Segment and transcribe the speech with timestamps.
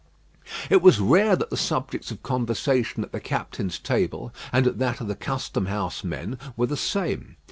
[0.71, 4.99] It was rare that the subjects of conversation at the captains' table and at that
[4.99, 7.35] of the custom house men were the same.